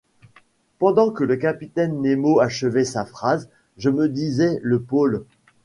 [0.79, 5.25] Pendant que le capitaine Nemo achevait sa phrase, je me disais:«Le pôle!